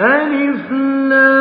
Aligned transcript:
ألف 0.00 0.70
لام 0.72 1.39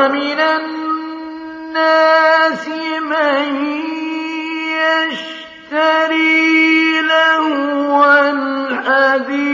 ومن 0.00 0.40
الناس 1.60 1.84
من 3.00 3.56
يشتري 4.80 6.20
الحديث 8.12 9.49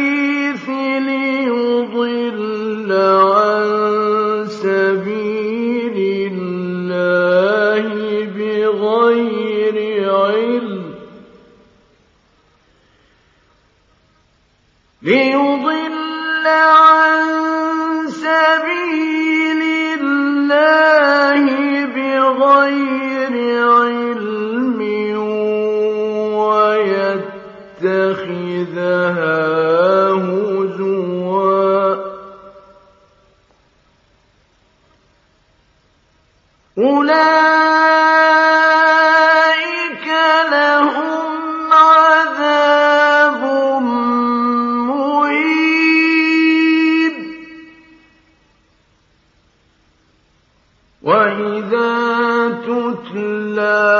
تتلى 52.66 53.95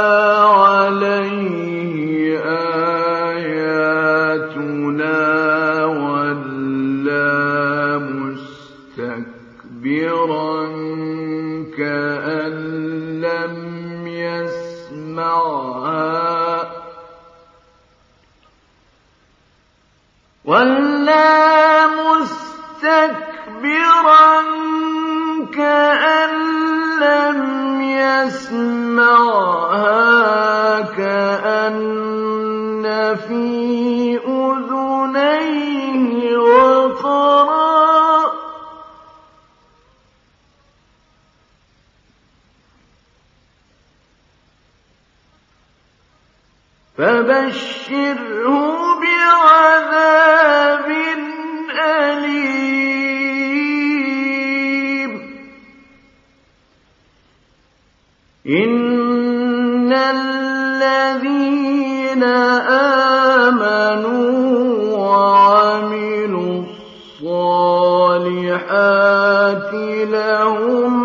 لَهُمْ 70.04 70.95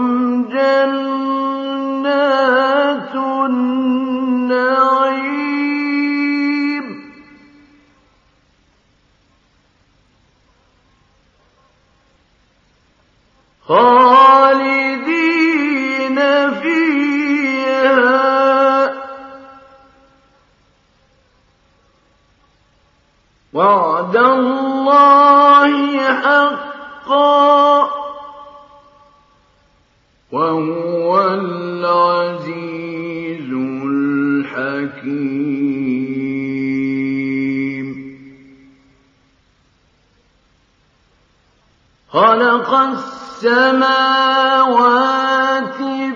خلق 42.21 42.69
السماوات 42.73 43.81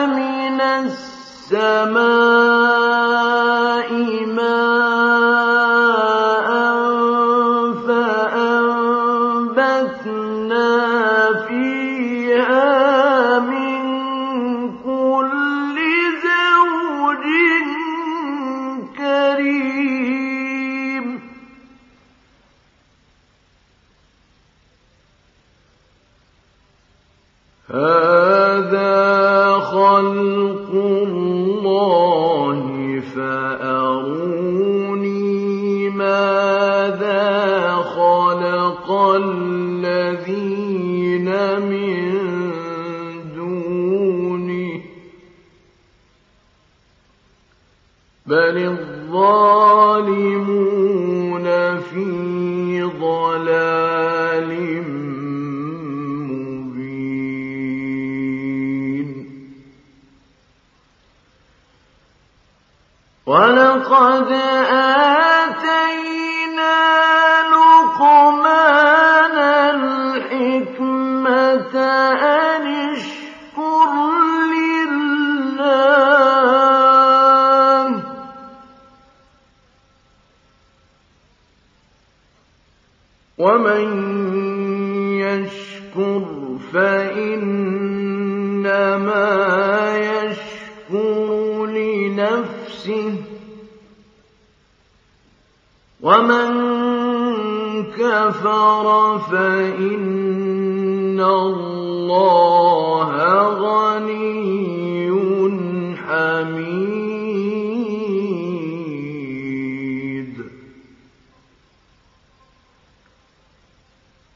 من 0.06 0.62
السماء 1.52 1.98
ولقد 63.28 64.32
آتينا 64.72 65.47
كفر 98.38 99.20
فإن 99.20 101.20
الله 101.20 103.10
غني 103.60 105.10
حميد. 105.98 107.18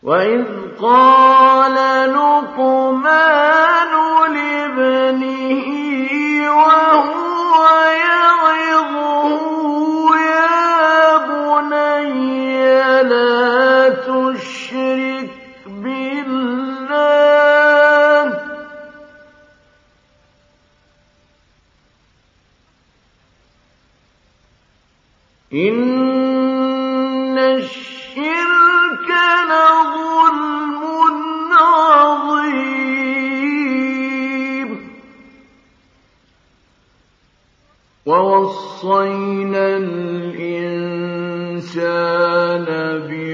وإذ 0.03 0.50
كان 41.75 42.65
بي 43.07 43.30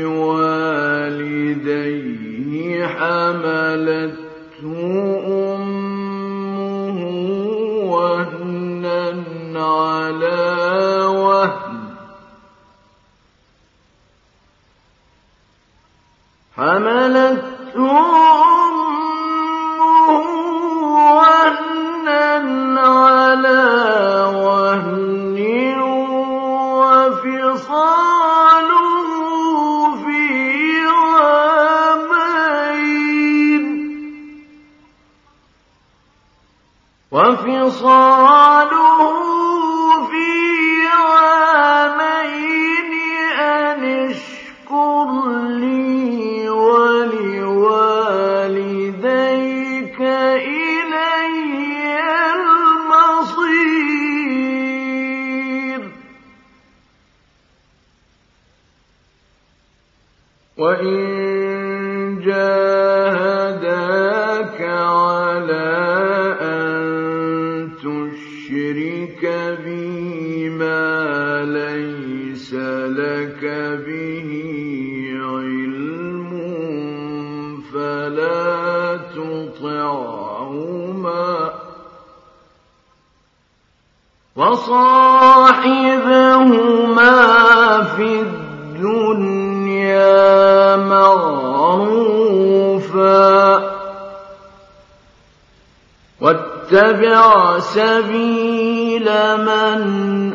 اتبع 96.97 97.59
سبيل 97.59 99.07
من 99.37 99.81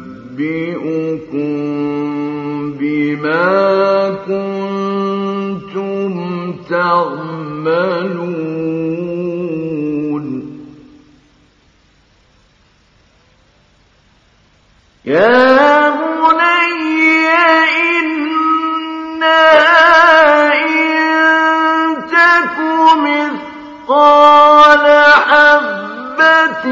بما 2.80 4.10
كنتم 4.26 6.12
تعملون. 6.70 8.63
يا 15.06 15.90
بني 15.90 17.28
إنا 18.00 19.42
إن 20.54 21.96
تك 22.08 22.56
مثقال 23.86 24.86
حبة 25.28 26.66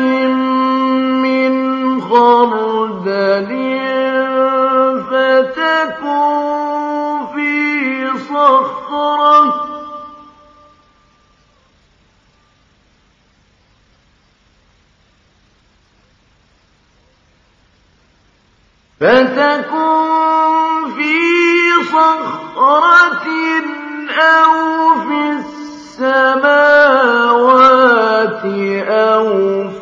من 1.23 1.53
خردل 2.01 3.72
فتكن 19.02 20.90
في 20.97 21.18
صخرة 21.92 23.26
أو 24.18 24.52
في 24.94 25.21
السماوات 25.92 26.82
أو 28.88 29.26
في 29.68 29.82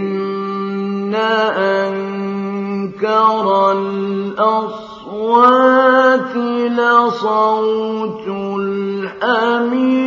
أنكر 3.03 3.71
الأصوات 3.71 4.75
لصوت 6.71 8.27
الأمير. 8.59 10.01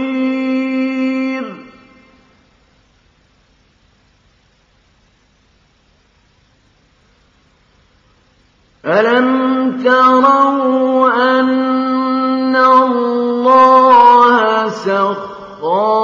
ألم 8.84 9.82
تروا 9.84 11.40
أن 11.40 12.56
الله 12.56 14.68
سخر 14.68 16.03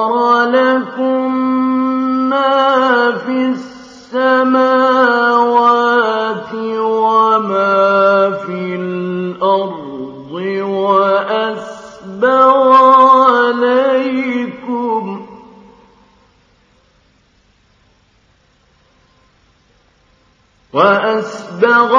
وأسبغ 20.72 21.92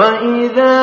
وإذا 0.00 0.79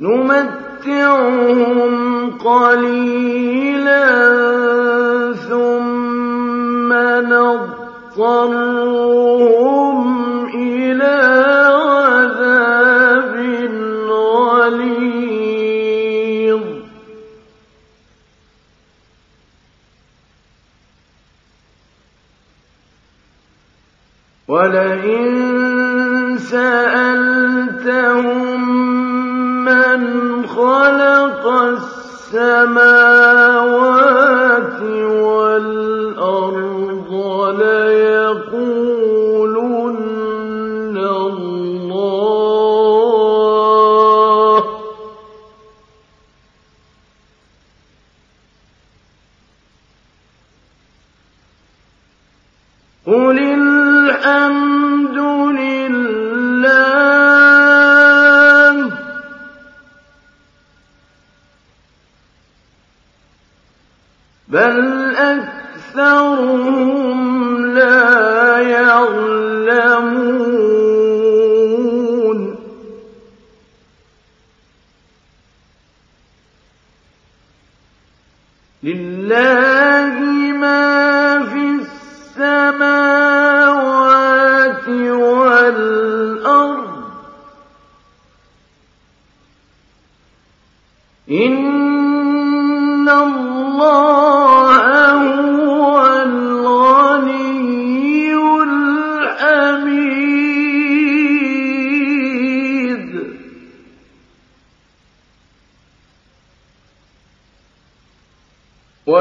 نمتعهم 0.00 1.84
قليلا 2.38 4.04
ثم 5.32 6.92
نضطرهم 7.32 8.74
إلى 10.54 11.16
عذاب 11.94 13.34
غليظ. 14.10 15.04
ولئن 24.48 25.34
سأل 26.38 26.93
السماوات 32.34 33.94
والأرض 35.62 37.10
ليقولن 37.60 38.56
الله. 40.96 42.24
قل 53.06 53.38
الحمد 53.38 54.83
بل 64.54 64.83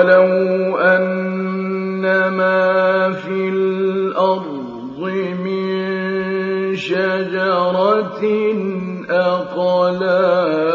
وَلَوْ 0.03 0.77
أَنَّمَا 0.77 2.59
فِي 3.23 3.49
الْأَرْضِ 3.49 4.99
مِن 5.39 6.75
شَجَرَةٍ 6.75 8.23
أَقْلَامٍ 9.09 10.72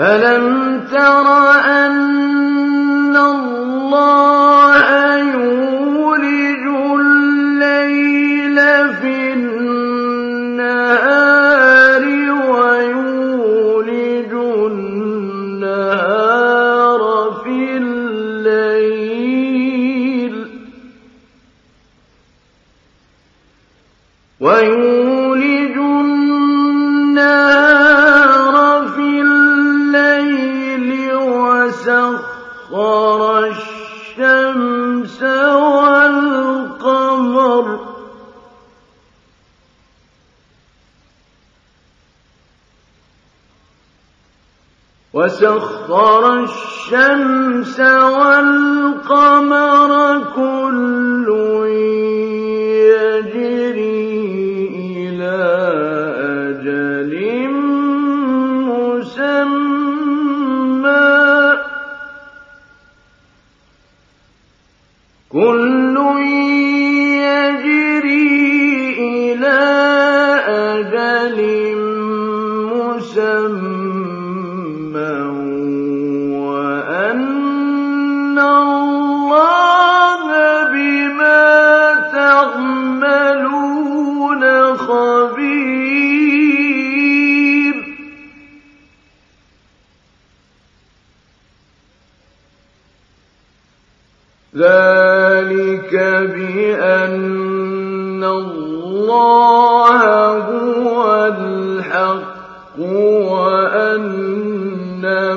ألم 0.00 0.80
تر 0.90 1.49
وسخر 45.14 46.24
الشمس 46.42 47.80
والقمر 48.14 49.50
كل 50.36 50.99
ذلك 94.60 95.92
بأن 96.34 98.24
الله 98.24 100.02
هو 100.38 101.26
الحق 101.38 102.78
وأن 102.78 104.02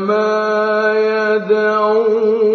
ما 0.08 0.94
يدعون 0.94 2.53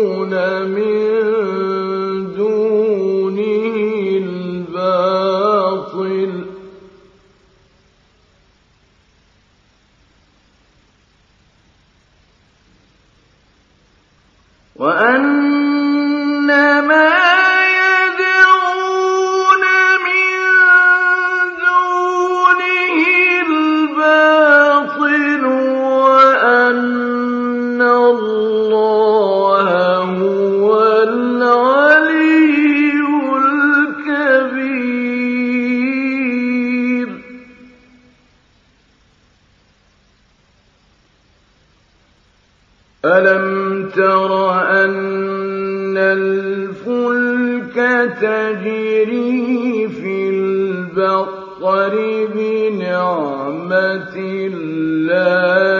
ألم 43.16 43.88
تر 43.96 44.50
أن 44.84 45.96
الفلك 45.96 47.76
تجري 48.20 49.88
في 49.88 50.28
البحر 50.30 51.94
بنعمة 52.34 54.14
الله 54.16 55.77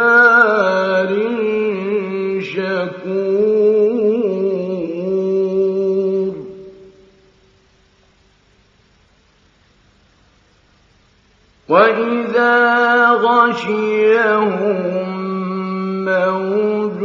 شكور. 2.40 3.98
وإذا 11.68 12.56
غشيهم 13.11 14.78
موج 16.04 17.00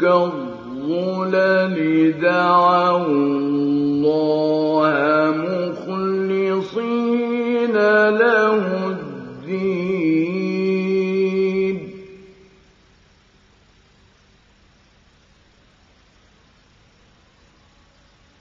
كالظلل 0.00 1.76
دعوا 2.20 3.59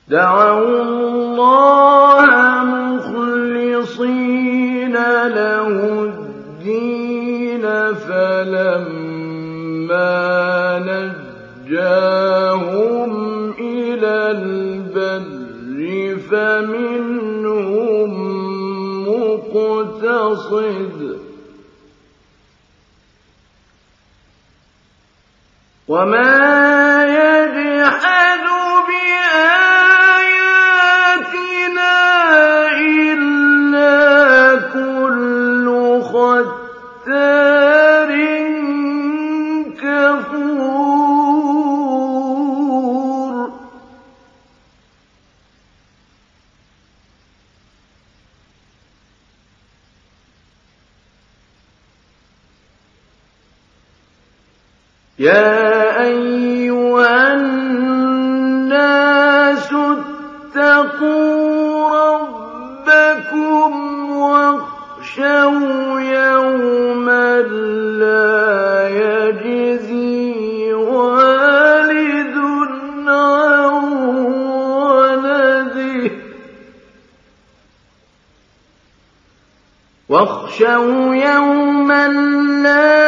دعوا 0.10 0.82
الله 0.82 2.26
مخلصين 2.64 4.26
له 5.28 5.68
الدين 6.04 7.66
فلما 7.94 9.20
نجاهم 11.70 13.12
إلى 13.60 14.32
البر 14.32 15.80
فمنهم 16.30 18.10
مقتصد. 19.08 21.00
وما 25.88 26.79
إِلَّا 82.70 82.99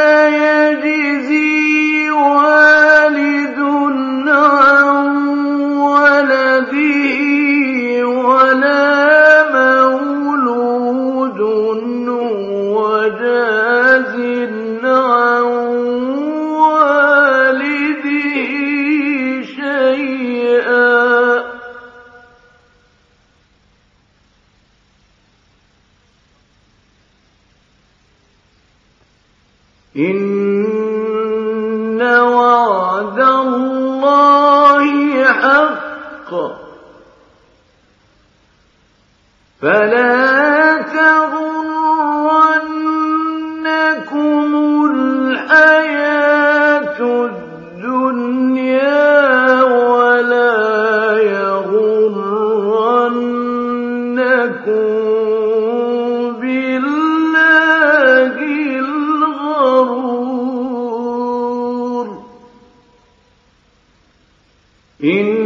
إن 65.04 65.41